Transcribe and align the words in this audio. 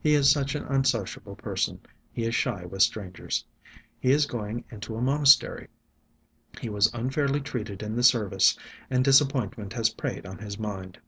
He 0.00 0.14
is 0.14 0.30
such 0.30 0.54
an 0.54 0.64
unsociable 0.64 1.36
person, 1.36 1.80
he 2.10 2.24
is 2.24 2.34
shy 2.34 2.64
with 2.64 2.80
strangers. 2.80 3.44
He 4.00 4.10
is 4.10 4.24
going 4.24 4.64
into 4.70 4.96
a 4.96 5.02
monastery. 5.02 5.68
He 6.62 6.70
was 6.70 6.90
unfairly 6.94 7.40
treated 7.42 7.82
in 7.82 7.94
the 7.94 8.02
service, 8.02 8.56
and 8.88 9.00
the 9.04 9.10
disappointment 9.10 9.74
has 9.74 9.90
preyed 9.90 10.24
on 10.24 10.38
his 10.38 10.58
mind." 10.58 10.98